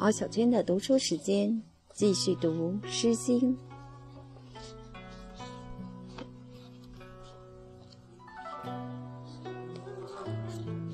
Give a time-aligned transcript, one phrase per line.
[0.00, 3.38] 毛小娟的读书时间，继续读《诗经》。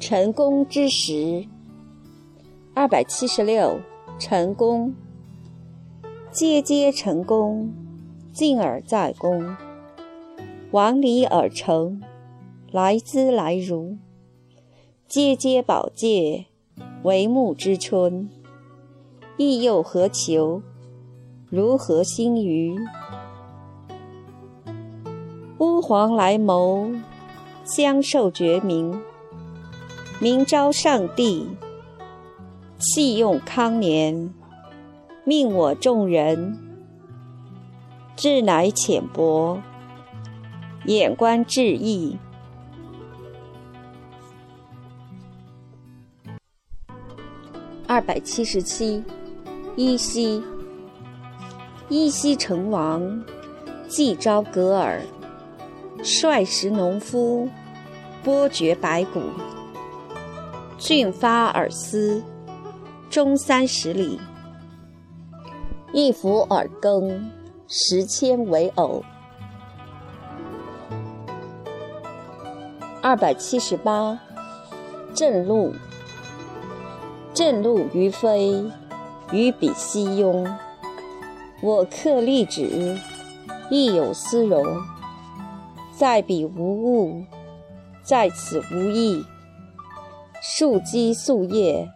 [0.00, 1.46] 成功之时，
[2.74, 3.80] 二百七十六。
[4.18, 4.92] 成功，
[6.32, 7.72] 皆皆成功，
[8.32, 9.56] 进而在公。
[10.72, 12.02] 往里而成，
[12.72, 13.98] 来兹来如。
[15.06, 16.46] 皆皆宝戒，
[17.04, 18.28] 为木之春。
[19.36, 20.62] 亦又何求？
[21.50, 22.74] 如何心愚？
[25.58, 26.90] 乌黄来谋，
[27.64, 28.98] 相受绝名。
[30.18, 31.46] 明昭上帝，
[32.78, 34.32] 弃用康年，
[35.24, 36.58] 命我众人。
[38.16, 39.60] 志乃浅薄，
[40.86, 42.16] 眼观志异。
[47.86, 49.04] 二百七十七。
[49.78, 50.42] 伊西，
[51.90, 53.22] 伊西成王，
[53.86, 55.02] 祭昭格尔，
[56.02, 57.46] 率时农夫，
[58.24, 59.20] 剥掘白骨，
[60.78, 62.22] 峻发而思，
[63.10, 64.18] 终三十里，
[65.92, 67.30] 一服而耕，
[67.68, 69.04] 十千为偶。
[73.02, 74.18] 二百七十八，
[75.12, 75.74] 正路，
[77.34, 78.64] 正路于飞。
[79.32, 80.48] 于彼西庸，
[81.60, 82.96] 我克立止，
[83.70, 84.64] 亦有思容。
[85.92, 87.24] 在彼无物，
[88.02, 89.24] 在此无益。
[90.42, 91.90] 树基素叶，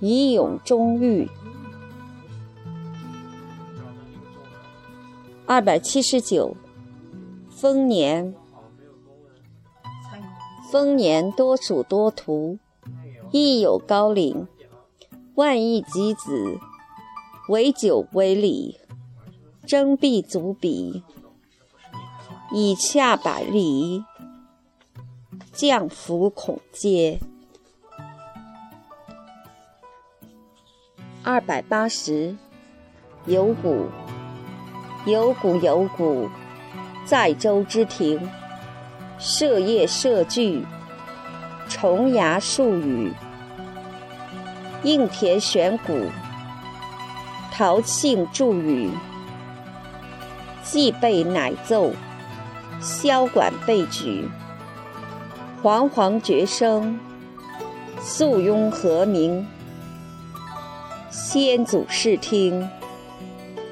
[0.00, 1.28] 以永终欲。
[5.44, 6.56] 二百七十九，
[7.50, 8.34] 丰年。
[10.70, 12.58] 丰年多属多图，
[13.32, 14.46] 亦有高岭。
[15.34, 16.58] 万亿及子，
[17.48, 18.78] 为酒为礼，
[19.66, 21.02] 争必足比，
[22.52, 24.04] 以洽百里，
[25.50, 27.18] 降服恐阶。
[31.22, 32.36] 二百八十，
[33.24, 33.86] 有谷，
[35.06, 36.28] 有谷有谷，
[37.06, 38.20] 在周之庭，
[39.18, 40.66] 射夜射具，
[41.70, 43.10] 重牙数语。
[44.84, 46.10] 应田悬鼓，
[47.52, 48.90] 陶庆祝语，
[50.64, 51.92] 祭备乃奏，
[52.80, 54.28] 箫管备举，
[55.62, 56.98] 煌煌绝声，
[58.00, 59.46] 肃雍和鸣。
[61.10, 62.68] 先祖视听，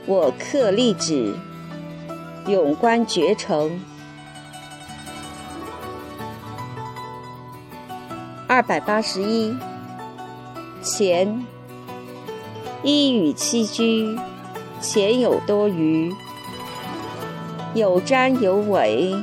[0.07, 1.35] 我客立止，
[2.47, 3.81] 永观绝城。
[8.47, 9.57] 二百八十一。
[10.83, 11.47] 前
[12.83, 14.19] 一与栖居，
[14.81, 16.11] 前有多余，
[17.75, 19.15] 有瞻有尾，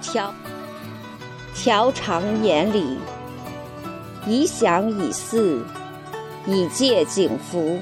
[0.00, 0.32] 条
[1.54, 2.96] 条长眼里，
[4.26, 5.62] 以享以祀，
[6.46, 7.78] 以戒景福。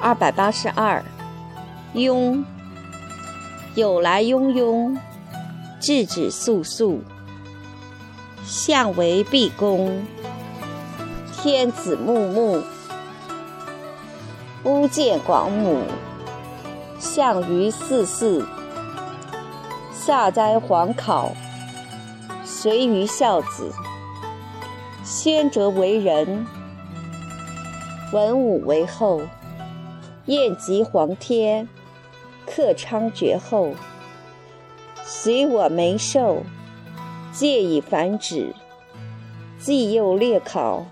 [0.00, 1.04] 二百八十二，
[1.94, 2.44] 庸
[3.74, 4.96] 有来庸庸，
[5.80, 7.02] 制止速速。
[8.46, 10.06] 相为毕公，
[11.32, 12.62] 天子穆穆，
[14.62, 15.82] 乌见广母，
[16.96, 18.46] 相于四四，
[19.92, 21.32] 下哉皇考，
[22.44, 23.72] 随于孝子，
[25.02, 26.46] 先哲为人，
[28.12, 29.22] 文武为后，
[30.26, 31.68] 宴及皇天，
[32.46, 33.74] 克昌绝后，
[35.04, 36.44] 随我眉寿。
[37.38, 38.54] 借以繁殖，
[39.60, 40.86] 既又猎考，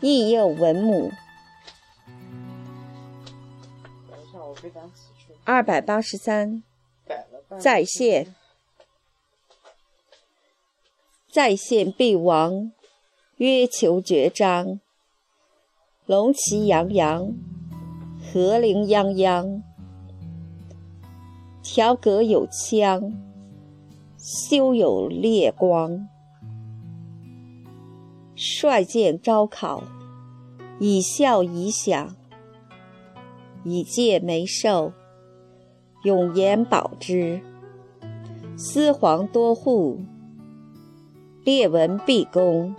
[0.00, 1.12] 亦又文母。
[5.44, 6.64] 二百八十三，
[7.60, 8.34] 在线，
[11.30, 12.72] 在线必亡，
[13.36, 14.80] 曰求绝章。
[16.06, 17.32] 龙旗洋洋，
[18.32, 19.62] 鹤翎泱泱，
[21.62, 23.29] 条格有枪。
[24.22, 26.06] 修有烈光，
[28.34, 29.82] 率见招考，
[30.78, 32.14] 以孝以享，
[33.64, 34.92] 以戒眉寿，
[36.04, 37.40] 永言保之。
[38.58, 39.98] 思皇多护，
[41.42, 42.76] 列文毕恭，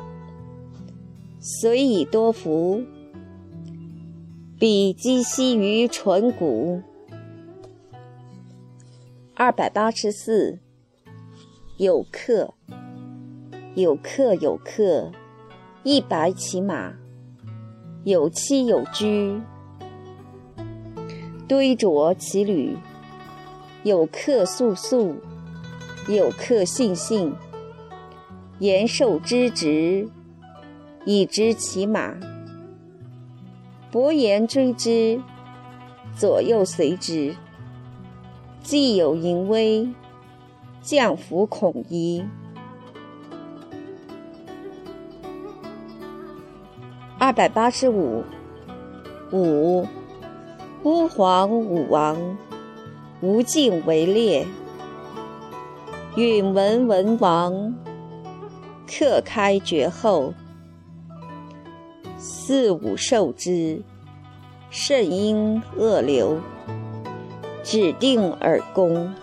[1.40, 2.84] 随以多福，
[4.60, 6.84] 比积息于唇骨。
[9.34, 10.60] 二百八十四。
[11.82, 12.54] 有客，
[13.74, 15.12] 有客，有客，
[15.82, 16.94] 一白骑马，
[18.04, 19.42] 有妻有居，
[21.48, 22.78] 堆着其履，
[23.82, 25.16] 有客素素，
[26.08, 27.34] 有客信信。
[28.60, 30.08] 言受之直，
[31.04, 32.16] 以之其马。
[33.90, 35.20] 伯言追之，
[36.16, 37.36] 左右随之。
[38.62, 39.90] 既有淫威，
[40.82, 42.24] 将服恐疑。
[47.20, 48.24] 二百八十五，
[49.32, 49.86] 五，
[50.84, 52.38] 乌皇武王，
[53.22, 54.46] 无尽为烈。
[56.16, 57.76] 允文文王，
[58.88, 60.34] 克开绝后。
[62.18, 63.82] 四五受之，
[64.70, 66.40] 甚因恶流，
[67.64, 69.14] 指定耳功。